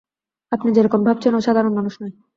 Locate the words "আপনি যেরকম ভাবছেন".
0.51-1.33